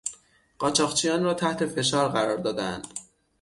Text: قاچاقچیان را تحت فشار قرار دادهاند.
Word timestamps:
قاچاقچیان 0.59 1.23
را 1.23 1.33
تحت 1.33 1.65
فشار 1.65 2.09
قرار 2.09 2.37
دادهاند. 2.37 2.87